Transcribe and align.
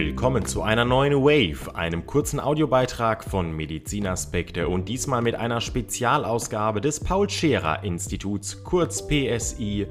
Willkommen 0.00 0.46
zu 0.46 0.62
einer 0.62 0.84
neuen 0.84 1.24
Wave, 1.24 1.74
einem 1.74 2.06
kurzen 2.06 2.38
Audiobeitrag 2.38 3.24
von 3.24 3.50
Medizinaspekte 3.50 4.68
und 4.68 4.88
diesmal 4.88 5.22
mit 5.22 5.34
einer 5.34 5.60
Spezialausgabe 5.60 6.80
des 6.80 7.00
Paul 7.00 7.28
Scherer 7.28 7.82
Instituts, 7.82 8.62
kurz 8.62 9.08
PSI, 9.08 9.88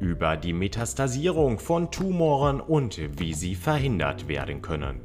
über 0.00 0.36
die 0.36 0.52
Metastasierung 0.52 1.60
von 1.60 1.92
Tumoren 1.92 2.60
und 2.60 2.98
wie 3.16 3.32
sie 3.32 3.54
verhindert 3.54 4.26
werden 4.26 4.60
können. 4.60 5.00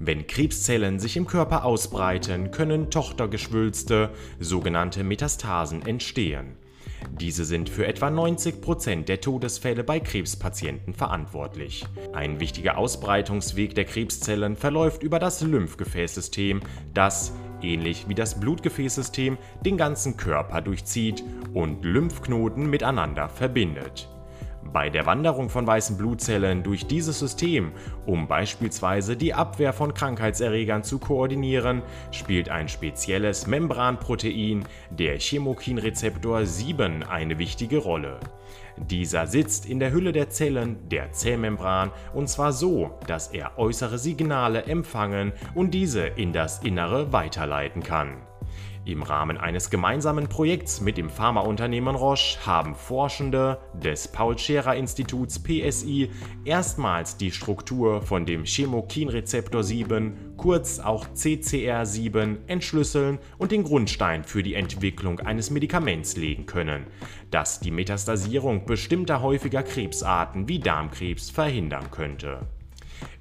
Wenn 0.00 0.26
Krebszellen 0.26 0.98
sich 0.98 1.16
im 1.16 1.28
Körper 1.28 1.64
ausbreiten, 1.64 2.50
können 2.50 2.90
Tochtergeschwülste, 2.90 4.10
sogenannte 4.40 5.04
Metastasen, 5.04 5.86
entstehen. 5.86 6.56
Diese 7.20 7.44
sind 7.44 7.68
für 7.68 7.86
etwa 7.86 8.08
90% 8.08 9.04
der 9.04 9.20
Todesfälle 9.20 9.84
bei 9.84 10.00
Krebspatienten 10.00 10.94
verantwortlich. 10.94 11.84
Ein 12.12 12.40
wichtiger 12.40 12.78
Ausbreitungsweg 12.78 13.74
der 13.74 13.84
Krebszellen 13.84 14.56
verläuft 14.56 15.02
über 15.02 15.18
das 15.18 15.40
Lymphgefäßsystem, 15.40 16.60
das, 16.94 17.32
ähnlich 17.62 18.08
wie 18.08 18.14
das 18.14 18.38
Blutgefäßsystem, 18.38 19.38
den 19.64 19.76
ganzen 19.76 20.16
Körper 20.16 20.60
durchzieht 20.60 21.24
und 21.54 21.84
Lymphknoten 21.84 22.68
miteinander 22.68 23.28
verbindet. 23.28 24.08
Bei 24.72 24.90
der 24.90 25.06
Wanderung 25.06 25.48
von 25.48 25.66
weißen 25.66 25.96
Blutzellen 25.96 26.62
durch 26.62 26.86
dieses 26.86 27.18
System, 27.18 27.72
um 28.04 28.28
beispielsweise 28.28 29.16
die 29.16 29.32
Abwehr 29.32 29.72
von 29.72 29.94
Krankheitserregern 29.94 30.84
zu 30.84 30.98
koordinieren, 30.98 31.82
spielt 32.10 32.50
ein 32.50 32.68
spezielles 32.68 33.46
Membranprotein, 33.46 34.64
der 34.90 35.18
Chemokinrezeptor 35.18 36.44
7, 36.44 37.02
eine 37.02 37.38
wichtige 37.38 37.78
Rolle. 37.78 38.20
Dieser 38.76 39.26
sitzt 39.26 39.66
in 39.66 39.80
der 39.80 39.90
Hülle 39.90 40.12
der 40.12 40.28
Zellen, 40.28 40.88
der 40.88 41.12
Zellmembran, 41.12 41.90
und 42.12 42.28
zwar 42.28 42.52
so, 42.52 42.90
dass 43.06 43.28
er 43.28 43.58
äußere 43.58 43.98
Signale 43.98 44.64
empfangen 44.64 45.32
und 45.54 45.72
diese 45.72 46.06
in 46.06 46.32
das 46.32 46.62
Innere 46.62 47.12
weiterleiten 47.12 47.82
kann. 47.82 48.18
Im 48.88 49.02
Rahmen 49.02 49.36
eines 49.36 49.68
gemeinsamen 49.68 50.28
Projekts 50.28 50.80
mit 50.80 50.96
dem 50.96 51.10
Pharmaunternehmen 51.10 51.94
Roche 51.94 52.38
haben 52.46 52.74
Forschende 52.74 53.58
des 53.74 54.08
Paul-Scherrer-Instituts 54.08 55.42
PSI 55.42 56.10
erstmals 56.46 57.18
die 57.18 57.30
Struktur 57.30 58.00
von 58.00 58.24
dem 58.24 58.44
Chemokinrezeptor 58.44 59.62
7, 59.62 60.34
kurz 60.38 60.78
auch 60.78 61.06
CCR7, 61.08 62.38
entschlüsseln 62.46 63.18
und 63.36 63.52
den 63.52 63.64
Grundstein 63.64 64.24
für 64.24 64.42
die 64.42 64.54
Entwicklung 64.54 65.20
eines 65.20 65.50
Medikaments 65.50 66.16
legen 66.16 66.46
können, 66.46 66.86
das 67.30 67.60
die 67.60 67.70
Metastasierung 67.70 68.64
bestimmter 68.64 69.20
häufiger 69.20 69.62
Krebsarten 69.62 70.48
wie 70.48 70.60
Darmkrebs 70.60 71.28
verhindern 71.28 71.90
könnte 71.90 72.46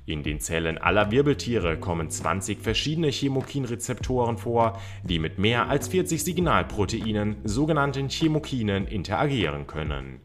in 0.07 0.23
den 0.23 0.39
Zellen 0.39 0.77
aller 0.77 1.11
Wirbeltiere 1.11 1.77
kommen 1.77 2.09
20 2.09 2.61
verschiedene 2.61 3.09
Chemokinrezeptoren 3.09 4.37
vor, 4.37 4.79
die 5.03 5.19
mit 5.19 5.37
mehr 5.37 5.67
als 5.67 5.89
40 5.89 6.23
Signalproteinen, 6.23 7.35
sogenannten 7.43 8.07
Chemokinen, 8.07 8.87
interagieren 8.87 9.67
können. 9.67 10.21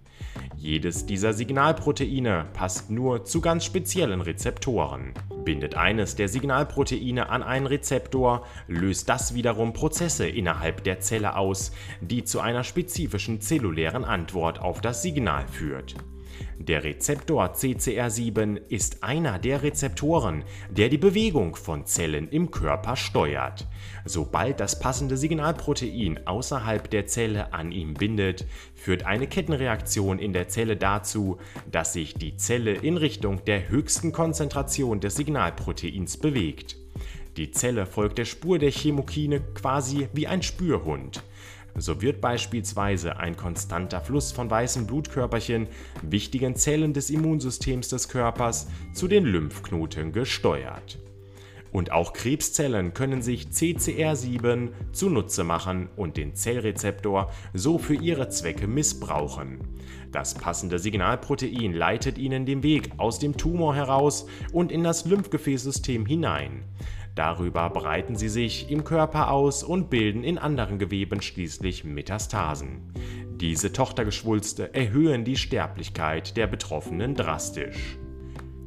Jedes 0.56 1.04
dieser 1.04 1.32
Signalproteine 1.32 2.46
passt 2.52 2.92
nur 2.92 3.24
zu 3.24 3.40
ganz 3.40 3.64
speziellen 3.64 4.20
Rezeptoren. 4.20 5.14
Bindet 5.44 5.74
eines 5.74 6.14
der 6.14 6.28
Signalproteine 6.28 7.28
an 7.28 7.42
einen 7.42 7.66
Rezeptor, 7.66 8.46
löst 8.68 9.08
das 9.08 9.34
wiederum 9.34 9.72
Prozesse 9.72 10.28
innerhalb 10.28 10.84
der 10.84 11.00
Zelle 11.00 11.34
aus, 11.34 11.72
die 12.00 12.22
zu 12.22 12.38
einer 12.38 12.62
spezifischen 12.62 13.40
zellulären 13.40 14.04
Antwort 14.04 14.60
auf 14.60 14.80
das 14.80 15.02
Signal 15.02 15.48
führt. 15.48 15.96
Der 16.58 16.84
Rezeptor 16.84 17.54
CCR7 17.54 18.60
ist 18.68 19.02
einer 19.02 19.38
der 19.38 19.62
Rezeptoren, 19.62 20.44
der 20.70 20.88
die 20.88 20.98
Bewegung 20.98 21.56
von 21.56 21.86
Zellen 21.86 22.28
im 22.28 22.50
Körper 22.50 22.96
steuert. 22.96 23.66
Sobald 24.04 24.60
das 24.60 24.78
passende 24.78 25.16
Signalprotein 25.16 26.26
außerhalb 26.26 26.90
der 26.90 27.06
Zelle 27.06 27.52
an 27.52 27.72
ihm 27.72 27.94
bindet, 27.94 28.46
führt 28.74 29.04
eine 29.04 29.26
Kettenreaktion 29.26 30.18
in 30.18 30.32
der 30.32 30.48
Zelle 30.48 30.76
dazu, 30.76 31.38
dass 31.70 31.92
sich 31.92 32.14
die 32.14 32.36
Zelle 32.36 32.72
in 32.72 32.96
Richtung 32.96 33.44
der 33.44 33.68
höchsten 33.68 34.12
Konzentration 34.12 35.00
des 35.00 35.16
Signalproteins 35.16 36.16
bewegt. 36.16 36.76
Die 37.36 37.50
Zelle 37.50 37.86
folgt 37.86 38.18
der 38.18 38.26
Spur 38.26 38.58
der 38.58 38.70
Chemokine 38.70 39.40
quasi 39.54 40.08
wie 40.12 40.26
ein 40.26 40.42
Spürhund. 40.42 41.22
So 41.76 42.02
wird 42.02 42.20
beispielsweise 42.20 43.16
ein 43.16 43.36
konstanter 43.36 44.00
Fluss 44.00 44.32
von 44.32 44.50
weißen 44.50 44.86
Blutkörperchen, 44.86 45.68
wichtigen 46.02 46.54
Zellen 46.56 46.92
des 46.92 47.10
Immunsystems 47.10 47.88
des 47.88 48.08
Körpers, 48.08 48.68
zu 48.92 49.08
den 49.08 49.24
Lymphknoten 49.24 50.12
gesteuert. 50.12 50.98
Und 51.72 51.90
auch 51.90 52.12
Krebszellen 52.12 52.92
können 52.92 53.22
sich 53.22 53.46
CCR7 53.46 54.70
zunutze 54.92 55.42
machen 55.42 55.88
und 55.96 56.18
den 56.18 56.34
Zellrezeptor 56.34 57.30
so 57.54 57.78
für 57.78 57.94
ihre 57.94 58.28
Zwecke 58.28 58.66
missbrauchen. 58.66 59.60
Das 60.12 60.34
passende 60.34 60.78
Signalprotein 60.78 61.72
leitet 61.72 62.18
ihnen 62.18 62.44
den 62.44 62.62
Weg 62.62 62.90
aus 62.98 63.18
dem 63.18 63.38
Tumor 63.38 63.74
heraus 63.74 64.26
und 64.52 64.70
in 64.70 64.84
das 64.84 65.06
Lymphgefäßsystem 65.06 66.04
hinein. 66.04 66.64
Darüber 67.14 67.68
breiten 67.70 68.16
sie 68.16 68.28
sich 68.28 68.70
im 68.70 68.84
Körper 68.84 69.30
aus 69.30 69.62
und 69.62 69.90
bilden 69.90 70.24
in 70.24 70.38
anderen 70.38 70.78
Geweben 70.78 71.20
schließlich 71.20 71.84
Metastasen. 71.84 72.92
Diese 73.36 73.72
Tochtergeschwulste 73.72 74.74
erhöhen 74.74 75.24
die 75.24 75.36
Sterblichkeit 75.36 76.36
der 76.36 76.46
Betroffenen 76.46 77.14
drastisch. 77.14 77.98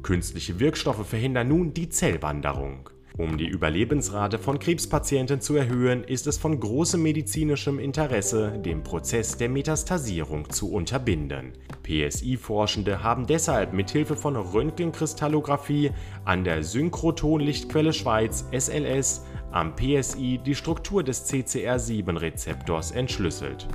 Künstliche 0.02 0.60
Wirkstoffe 0.60 1.06
verhindern 1.08 1.48
nun 1.48 1.74
die 1.74 1.88
Zellwanderung. 1.88 2.90
Um 3.18 3.38
die 3.38 3.48
Überlebensrate 3.48 4.38
von 4.38 4.58
Krebspatienten 4.58 5.40
zu 5.40 5.56
erhöhen, 5.56 6.04
ist 6.04 6.26
es 6.26 6.36
von 6.36 6.60
großem 6.60 7.02
medizinischem 7.02 7.78
Interesse, 7.78 8.58
den 8.58 8.82
Prozess 8.82 9.38
der 9.38 9.48
Metastasierung 9.48 10.50
zu 10.50 10.70
unterbinden. 10.70 11.54
PSI-Forschende 11.82 13.02
haben 13.02 13.26
deshalb 13.26 13.72
mit 13.72 13.88
Hilfe 13.90 14.16
von 14.16 14.36
Röntgenkristallographie 14.36 15.92
an 16.26 16.44
der 16.44 16.62
Synchrotronlichtquelle 16.62 17.94
Schweiz 17.94 18.44
SLS 18.52 19.24
am 19.50 19.74
PSI 19.76 20.38
die 20.44 20.54
Struktur 20.54 21.02
des 21.02 21.26
CCR7-Rezeptors 21.32 22.90
entschlüsselt. 22.90 23.66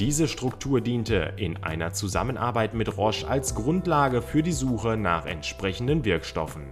Diese 0.00 0.26
Struktur 0.26 0.80
diente 0.80 1.34
in 1.36 1.62
einer 1.62 1.92
Zusammenarbeit 1.92 2.74
mit 2.74 2.96
Roche 2.96 3.28
als 3.28 3.54
Grundlage 3.54 4.20
für 4.20 4.42
die 4.42 4.50
Suche 4.50 4.96
nach 4.96 5.26
entsprechenden 5.26 6.04
Wirkstoffen. 6.04 6.64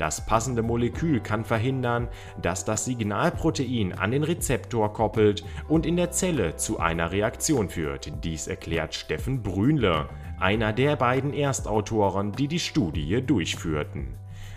Das 0.00 0.24
passende 0.24 0.62
Molekül 0.62 1.20
kann 1.20 1.44
verhindern, 1.44 2.08
dass 2.40 2.64
das 2.64 2.86
Signalprotein 2.86 3.92
an 3.92 4.12
den 4.12 4.22
Rezeptor 4.22 4.94
koppelt 4.94 5.44
und 5.68 5.84
in 5.84 5.96
der 5.96 6.10
Zelle 6.10 6.56
zu 6.56 6.78
einer 6.78 7.12
Reaktion 7.12 7.68
führt. 7.68 8.10
Dies 8.24 8.46
erklärt 8.46 8.94
Steffen 8.94 9.42
Brünle, 9.42 10.08
einer 10.38 10.72
der 10.72 10.96
beiden 10.96 11.34
Erstautoren, 11.34 12.32
die 12.32 12.48
die 12.48 12.60
Studie 12.60 13.20
durchführten. 13.20 14.14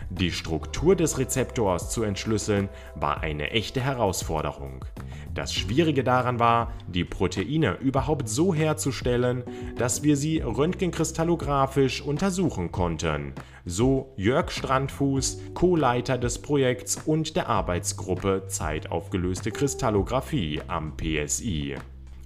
Die 0.09 0.31
Struktur 0.31 0.95
des 0.95 1.17
Rezeptors 1.17 1.89
zu 1.89 2.03
entschlüsseln 2.03 2.69
war 2.95 3.19
eine 3.21 3.51
echte 3.51 3.81
Herausforderung. 3.81 4.85
Das 5.33 5.51
Schwierige 5.51 6.03
daran 6.03 6.37
war, 6.37 6.73
die 6.87 7.03
Proteine 7.03 7.79
überhaupt 7.79 8.29
so 8.29 8.53
herzustellen, 8.53 9.43
dass 9.77 10.03
wir 10.03 10.15
sie 10.15 10.39
röntgenkristallografisch 10.39 12.01
untersuchen 12.01 12.71
konnten. 12.71 13.33
So 13.65 14.13
Jörg 14.15 14.51
Strandfuß, 14.51 15.41
Co-Leiter 15.55 16.19
des 16.19 16.39
Projekts 16.39 17.01
und 17.05 17.35
der 17.35 17.49
Arbeitsgruppe 17.49 18.43
Zeitaufgelöste 18.47 19.51
Kristallographie 19.51 20.61
am 20.67 20.95
PSI. 20.97 21.77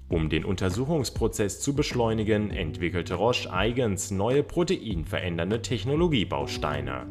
Um 0.10 0.30
den 0.30 0.44
Untersuchungsprozess 0.44 1.62
zu 1.62 1.76
beschleunigen, 1.76 2.52
entwickelte 2.52 3.16
Roche 3.16 3.52
eigens 3.52 4.12
neue 4.12 4.44
proteinverändernde 4.44 5.62
Technologiebausteine. 5.62 7.06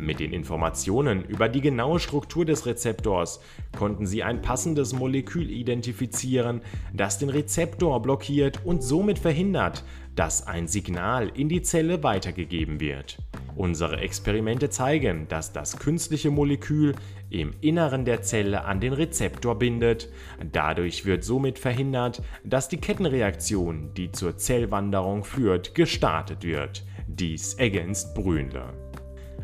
Mit 0.00 0.18
den 0.18 0.32
Informationen 0.32 1.22
über 1.26 1.50
die 1.50 1.60
genaue 1.60 2.00
Struktur 2.00 2.46
des 2.46 2.64
Rezeptors 2.64 3.40
konnten 3.76 4.06
sie 4.06 4.22
ein 4.22 4.40
passendes 4.40 4.94
Molekül 4.94 5.50
identifizieren, 5.50 6.62
das 6.94 7.18
den 7.18 7.28
Rezeptor 7.28 8.00
blockiert 8.00 8.64
und 8.64 8.82
somit 8.82 9.18
verhindert, 9.18 9.84
dass 10.14 10.46
ein 10.46 10.68
Signal 10.68 11.28
in 11.34 11.50
die 11.50 11.60
Zelle 11.60 12.02
weitergegeben 12.02 12.80
wird. 12.80 13.18
Unsere 13.56 13.98
Experimente 13.98 14.70
zeigen, 14.70 15.28
dass 15.28 15.52
das 15.52 15.78
künstliche 15.78 16.30
Molekül 16.30 16.94
im 17.28 17.52
Inneren 17.60 18.06
der 18.06 18.22
Zelle 18.22 18.64
an 18.64 18.80
den 18.80 18.94
Rezeptor 18.94 19.58
bindet. 19.58 20.08
Dadurch 20.50 21.04
wird 21.04 21.24
somit 21.24 21.58
verhindert, 21.58 22.22
dass 22.42 22.70
die 22.70 22.78
Kettenreaktion, 22.78 23.92
die 23.92 24.12
zur 24.12 24.38
Zellwanderung 24.38 25.24
führt, 25.24 25.74
gestartet 25.74 26.42
wird. 26.42 26.86
Dies 27.06 27.52
ergänzt 27.54 28.14
Brünle. 28.14 28.89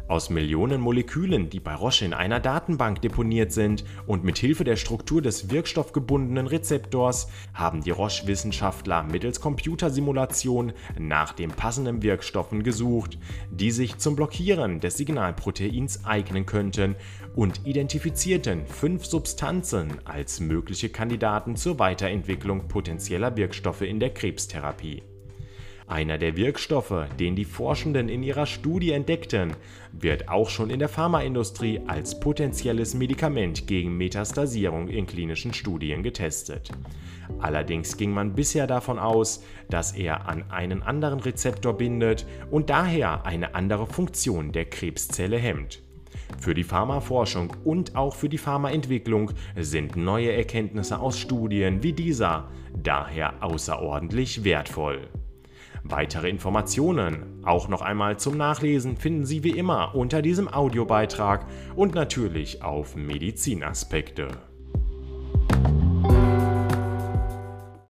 Aus 0.08 0.30
Millionen 0.30 0.80
Molekülen, 0.80 1.50
die 1.50 1.58
bei 1.58 1.74
Roche 1.74 2.04
in 2.04 2.14
einer 2.14 2.38
Datenbank 2.38 3.02
deponiert 3.02 3.50
sind 3.50 3.84
und 4.06 4.22
mit 4.22 4.38
Hilfe 4.38 4.62
der 4.62 4.76
Struktur 4.76 5.20
des 5.20 5.50
wirkstoffgebundenen 5.50 6.46
Rezeptors 6.46 7.28
haben 7.54 7.82
die 7.82 7.90
Roche-Wissenschaftler 7.90 9.02
mittels 9.02 9.40
Computersimulation 9.40 10.72
nach 10.96 11.32
den 11.32 11.50
passenden 11.50 12.02
Wirkstoffen 12.04 12.62
gesucht, 12.62 13.18
die 13.50 13.72
sich 13.72 13.98
zum 13.98 14.14
Blockieren 14.14 14.78
des 14.78 14.96
Signalproteins 14.96 16.04
eignen 16.04 16.46
könnten 16.46 16.94
und 17.34 17.66
identifizierten 17.66 18.64
fünf 18.66 19.06
Substanzen 19.06 19.94
als 20.04 20.38
mögliche 20.38 20.88
Kandidaten 20.88 21.56
zur 21.56 21.80
Weiterentwicklung 21.80 22.68
potenzieller 22.68 23.36
Wirkstoffe 23.36 23.82
in 23.82 23.98
der 23.98 24.10
Krebstherapie. 24.10 25.02
Einer 25.88 26.18
der 26.18 26.36
Wirkstoffe, 26.36 27.06
den 27.20 27.36
die 27.36 27.44
Forschenden 27.44 28.08
in 28.08 28.24
ihrer 28.24 28.46
Studie 28.46 28.90
entdeckten, 28.90 29.52
wird 29.92 30.28
auch 30.28 30.48
schon 30.48 30.68
in 30.68 30.80
der 30.80 30.88
Pharmaindustrie 30.88 31.80
als 31.86 32.18
potenzielles 32.18 32.94
Medikament 32.94 33.68
gegen 33.68 33.96
Metastasierung 33.96 34.88
in 34.88 35.06
klinischen 35.06 35.54
Studien 35.54 36.02
getestet. 36.02 36.70
Allerdings 37.38 37.96
ging 37.96 38.10
man 38.10 38.34
bisher 38.34 38.66
davon 38.66 38.98
aus, 38.98 39.44
dass 39.70 39.92
er 39.92 40.28
an 40.28 40.50
einen 40.50 40.82
anderen 40.82 41.20
Rezeptor 41.20 41.74
bindet 41.74 42.26
und 42.50 42.68
daher 42.68 43.24
eine 43.24 43.54
andere 43.54 43.86
Funktion 43.86 44.50
der 44.50 44.64
Krebszelle 44.64 45.38
hemmt. 45.38 45.82
Für 46.40 46.54
die 46.54 46.64
Pharmaforschung 46.64 47.52
und 47.64 47.94
auch 47.94 48.16
für 48.16 48.28
die 48.28 48.38
Pharmaentwicklung 48.38 49.30
sind 49.54 49.94
neue 49.94 50.32
Erkenntnisse 50.32 50.98
aus 50.98 51.16
Studien 51.16 51.84
wie 51.84 51.92
dieser 51.92 52.48
daher 52.82 53.34
außerordentlich 53.40 54.42
wertvoll. 54.42 55.08
Weitere 55.88 56.28
Informationen, 56.28 57.44
auch 57.44 57.68
noch 57.68 57.80
einmal 57.80 58.18
zum 58.18 58.36
Nachlesen, 58.36 58.96
finden 58.96 59.24
Sie 59.24 59.44
wie 59.44 59.50
immer 59.50 59.94
unter 59.94 60.20
diesem 60.20 60.52
Audiobeitrag 60.52 61.46
und 61.76 61.94
natürlich 61.94 62.62
auf 62.62 62.96
Medizinaspekte. 62.96 64.28